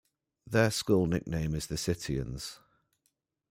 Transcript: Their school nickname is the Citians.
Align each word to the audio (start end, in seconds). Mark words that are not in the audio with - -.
Their 0.47 0.71
school 0.71 1.05
nickname 1.05 1.53
is 1.53 1.67
the 1.67 1.75
Citians. 1.75 2.57